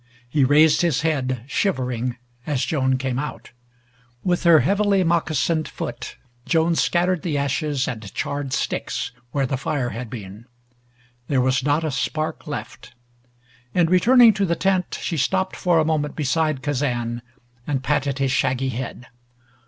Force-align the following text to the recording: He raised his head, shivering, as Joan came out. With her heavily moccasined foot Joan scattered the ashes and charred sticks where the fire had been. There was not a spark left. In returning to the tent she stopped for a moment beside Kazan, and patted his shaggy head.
He 0.27 0.43
raised 0.43 0.81
his 0.81 1.01
head, 1.01 1.43
shivering, 1.45 2.17
as 2.47 2.65
Joan 2.65 2.97
came 2.97 3.19
out. 3.19 3.51
With 4.23 4.45
her 4.45 4.61
heavily 4.61 5.03
moccasined 5.03 5.67
foot 5.67 6.15
Joan 6.47 6.75
scattered 6.75 7.21
the 7.21 7.37
ashes 7.37 7.87
and 7.87 8.11
charred 8.15 8.51
sticks 8.51 9.11
where 9.29 9.45
the 9.45 9.57
fire 9.57 9.89
had 9.89 10.09
been. 10.09 10.47
There 11.27 11.39
was 11.39 11.61
not 11.63 11.83
a 11.83 11.91
spark 11.91 12.47
left. 12.47 12.95
In 13.75 13.91
returning 13.91 14.33
to 14.33 14.45
the 14.47 14.55
tent 14.55 14.97
she 15.03 15.17
stopped 15.17 15.55
for 15.55 15.77
a 15.77 15.85
moment 15.85 16.15
beside 16.15 16.63
Kazan, 16.63 17.21
and 17.67 17.83
patted 17.83 18.17
his 18.17 18.31
shaggy 18.31 18.69
head. 18.69 19.05